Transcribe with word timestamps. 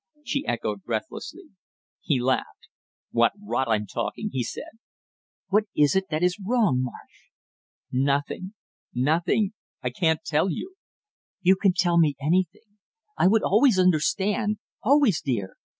she 0.23 0.43
echoed 0.47 0.81
breathlessly. 0.83 1.51
He 2.01 2.19
laughed. 2.19 2.65
"What 3.11 3.33
rot 3.39 3.67
I'm 3.67 3.85
talking!" 3.85 4.31
he 4.33 4.43
said. 4.43 4.79
"What 5.49 5.65
is 5.77 5.95
it 5.95 6.05
that 6.09 6.23
is 6.23 6.39
wrong, 6.43 6.79
Marsh?" 6.81 7.29
"Nothing 7.91 8.55
nothing 8.95 9.53
I 9.83 9.91
can't 9.91 10.23
tell 10.25 10.49
you" 10.49 10.73
"You 11.43 11.55
can 11.55 11.73
tell 11.73 11.99
me 11.99 12.15
anything, 12.19 12.79
I 13.15 13.27
would 13.27 13.43
always 13.43 13.77
understand 13.77 14.57
always, 14.81 15.21
dear. 15.21 15.55